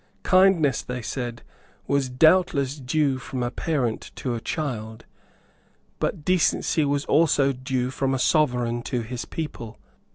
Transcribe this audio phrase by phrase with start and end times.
[0.23, 1.43] Kindness, they said,
[1.85, 5.05] was doubtless due from a parent to a child;
[5.99, 9.77] but decency was also due from a Sovereign to his people.